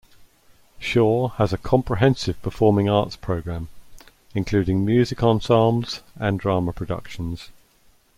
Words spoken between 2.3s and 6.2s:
performing arts program, including Music Ensembles